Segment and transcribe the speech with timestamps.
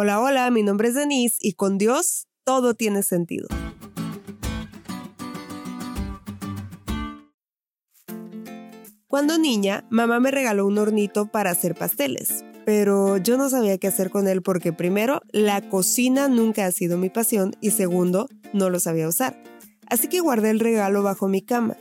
[0.00, 3.48] Hola, hola, mi nombre es Denise y con Dios todo tiene sentido.
[9.08, 13.88] Cuando niña, mamá me regaló un hornito para hacer pasteles, pero yo no sabía qué
[13.88, 18.70] hacer con él porque primero, la cocina nunca ha sido mi pasión y segundo, no
[18.70, 19.42] lo sabía usar.
[19.88, 21.76] Así que guardé el regalo bajo mi cama.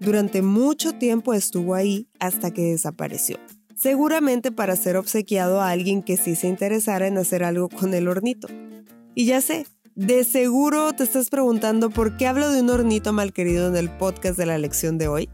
[0.00, 3.38] Durante mucho tiempo estuvo ahí hasta que desapareció
[3.80, 8.08] seguramente para ser obsequiado a alguien que sí se interesara en hacer algo con el
[8.08, 8.46] hornito.
[9.14, 13.32] Y ya sé, de seguro te estás preguntando por qué hablo de un hornito mal
[13.32, 15.30] querido en el podcast de la lección de hoy.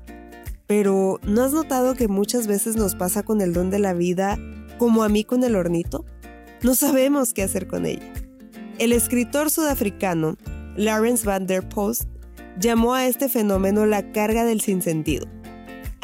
[0.69, 4.38] Pero ¿no has notado que muchas veces nos pasa con el don de la vida
[4.79, 6.05] como a mí con el hornito?
[6.63, 8.13] No sabemos qué hacer con ella.
[8.79, 10.37] El escritor sudafricano
[10.77, 12.05] Lawrence van der Post
[12.60, 15.27] llamó a este fenómeno la carga del sinsentido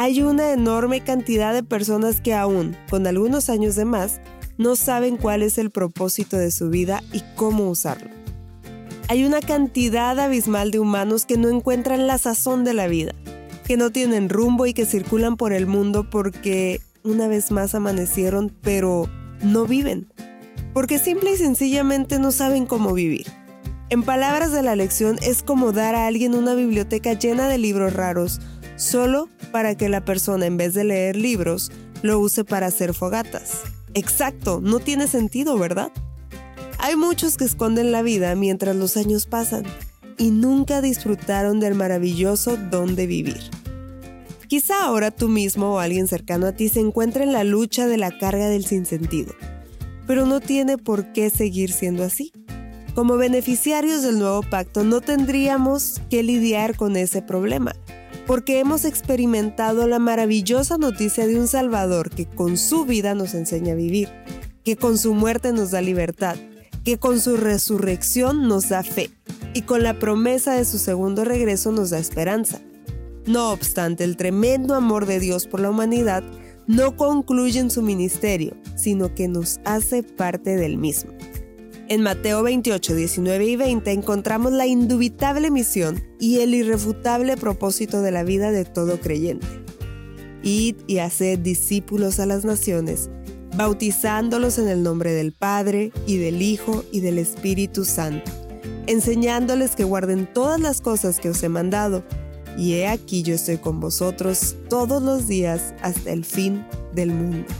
[0.03, 4.21] hay una enorme cantidad de personas que aún, con algunos años de más,
[4.59, 8.11] no saben cuál es el propósito de su vida y cómo usarlo.
[9.07, 13.15] Hay una cantidad abismal de humanos que no encuentran la sazón de la vida,
[13.65, 18.53] que no tienen rumbo y que circulan por el mundo porque una vez más amanecieron,
[18.61, 19.09] pero
[19.41, 20.13] no viven,
[20.75, 23.29] porque simple y sencillamente no saben cómo vivir.
[23.89, 27.93] En palabras de la lección, es como dar a alguien una biblioteca llena de libros
[27.93, 28.41] raros,
[28.83, 31.71] solo para que la persona en vez de leer libros
[32.03, 33.63] lo use para hacer fogatas.
[33.95, 35.93] Exacto, no tiene sentido, ¿verdad?
[36.79, 39.65] Hay muchos que esconden la vida mientras los años pasan
[40.19, 43.41] y nunca disfrutaron del maravilloso don de vivir.
[44.49, 47.99] Quizá ahora tú mismo o alguien cercano a ti se encuentre en la lucha de
[47.99, 49.33] la carga del sinsentido,
[50.07, 52.33] pero no tiene por qué seguir siendo así.
[52.95, 57.75] Como beneficiarios del nuevo pacto no tendríamos que lidiar con ese problema
[58.27, 63.73] porque hemos experimentado la maravillosa noticia de un Salvador que con su vida nos enseña
[63.73, 64.09] a vivir,
[64.65, 66.37] que con su muerte nos da libertad,
[66.85, 69.11] que con su resurrección nos da fe
[69.55, 72.61] y con la promesa de su segundo regreso nos da esperanza.
[73.27, 76.25] No obstante, el tremendo amor de Dios por la humanidad
[76.67, 81.13] no concluye en su ministerio, sino que nos hace parte del mismo.
[81.93, 88.11] En Mateo 28, 19 y 20 encontramos la indubitable misión y el irrefutable propósito de
[88.11, 89.47] la vida de todo creyente.
[90.43, 93.11] Id y haced discípulos a las naciones,
[93.59, 98.33] bautizándolos en el nombre del Padre y del Hijo y del Espíritu Santo,
[98.87, 102.05] enseñándoles que guarden todas las cosas que os he mandado,
[102.57, 106.65] y he aquí yo estoy con vosotros todos los días hasta el fin
[106.95, 107.53] del mundo.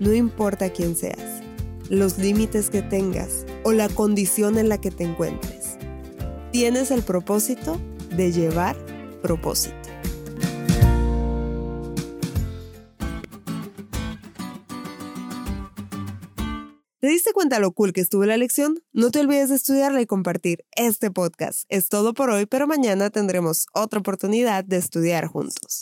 [0.00, 1.40] No importa quién seas
[1.88, 5.76] los límites que tengas o la condición en la que te encuentres.
[6.52, 7.80] Tienes el propósito
[8.16, 8.76] de llevar
[9.22, 9.76] propósito.
[17.00, 18.78] ¿Te diste cuenta lo cool que estuvo la lección?
[18.92, 21.64] No te olvides de estudiarla y compartir este podcast.
[21.70, 25.78] Es todo por hoy, pero mañana tendremos otra oportunidad de estudiar juntos.